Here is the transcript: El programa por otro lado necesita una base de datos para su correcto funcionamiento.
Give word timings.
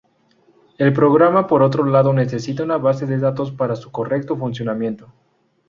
El 0.79 0.93
programa 0.93 1.45
por 1.45 1.61
otro 1.61 1.85
lado 1.85 2.11
necesita 2.11 2.63
una 2.63 2.77
base 2.79 3.05
de 3.05 3.19
datos 3.19 3.51
para 3.51 3.75
su 3.75 3.91
correcto 3.91 4.35
funcionamiento. 4.35 5.13